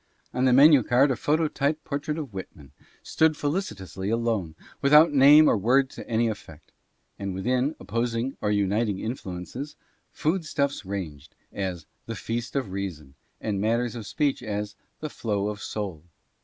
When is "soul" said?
15.61-16.01